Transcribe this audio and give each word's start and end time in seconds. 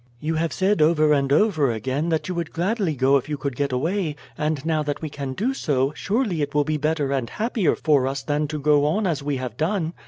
"You 0.19 0.33
have 0.33 0.51
said 0.51 0.81
over 0.81 1.13
and 1.13 1.31
over 1.31 1.69
again 1.69 2.09
that 2.09 2.27
you 2.27 2.33
would 2.33 2.51
gladly 2.51 2.95
go 2.95 3.17
if 3.17 3.29
you 3.29 3.37
could 3.37 3.55
get 3.55 3.71
away, 3.71 4.15
and 4.35 4.65
now 4.65 4.81
that 4.81 4.99
we 4.99 5.09
can 5.11 5.33
do 5.33 5.53
so, 5.53 5.93
surely 5.95 6.41
it 6.41 6.55
will 6.55 6.63
be 6.63 6.77
better 6.77 7.13
and 7.13 7.29
happier 7.29 7.75
for 7.75 8.07
us 8.07 8.23
than 8.23 8.47
to 8.47 8.57
go 8.57 8.83
on 8.85 9.05
as 9.05 9.21
we 9.21 9.35
have 9.37 9.57
done. 9.57 9.93